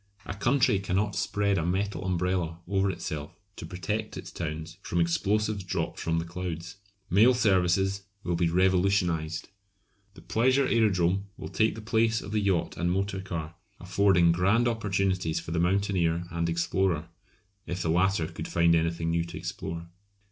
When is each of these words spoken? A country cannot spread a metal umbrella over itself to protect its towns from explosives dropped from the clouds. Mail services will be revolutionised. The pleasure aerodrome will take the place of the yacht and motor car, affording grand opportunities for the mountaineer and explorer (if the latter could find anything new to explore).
A 0.25 0.33
country 0.33 0.79
cannot 0.79 1.15
spread 1.15 1.59
a 1.59 1.63
metal 1.63 2.03
umbrella 2.05 2.57
over 2.67 2.89
itself 2.89 3.35
to 3.55 3.67
protect 3.67 4.17
its 4.17 4.31
towns 4.31 4.77
from 4.81 4.99
explosives 4.99 5.63
dropped 5.63 5.99
from 5.99 6.17
the 6.17 6.25
clouds. 6.25 6.77
Mail 7.11 7.35
services 7.35 8.01
will 8.23 8.33
be 8.33 8.49
revolutionised. 8.49 9.49
The 10.15 10.23
pleasure 10.23 10.65
aerodrome 10.65 11.27
will 11.37 11.49
take 11.49 11.75
the 11.75 11.81
place 11.83 12.19
of 12.19 12.31
the 12.31 12.39
yacht 12.41 12.77
and 12.77 12.91
motor 12.91 13.21
car, 13.21 13.53
affording 13.79 14.31
grand 14.31 14.67
opportunities 14.67 15.39
for 15.39 15.51
the 15.51 15.59
mountaineer 15.59 16.23
and 16.31 16.49
explorer 16.49 17.09
(if 17.67 17.83
the 17.83 17.89
latter 17.91 18.25
could 18.25 18.47
find 18.47 18.73
anything 18.73 19.11
new 19.11 19.23
to 19.25 19.37
explore). 19.37 19.87